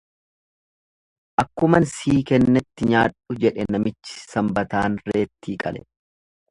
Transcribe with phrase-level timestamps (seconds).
[1.43, 5.89] Akkuman sii kennetti nyaadhu jedhe namichi sanbataan reettii qale.